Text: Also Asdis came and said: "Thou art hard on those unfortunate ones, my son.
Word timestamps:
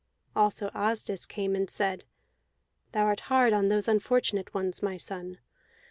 Also 0.35 0.69
Asdis 0.73 1.27
came 1.27 1.55
and 1.55 1.69
said: 1.69 2.05
"Thou 2.91 3.03
art 3.03 3.19
hard 3.29 3.53
on 3.53 3.67
those 3.67 3.87
unfortunate 3.87 4.51
ones, 4.51 4.81
my 4.81 4.97
son. 4.97 5.37